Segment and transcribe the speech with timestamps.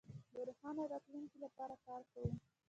[0.33, 2.31] د روښانه راتلونکي لپاره کار کوو.